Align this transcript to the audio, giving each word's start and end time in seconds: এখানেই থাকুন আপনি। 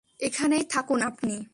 এখানেই 0.19 0.63
থাকুন 0.69 0.99
আপনি। 1.01 1.35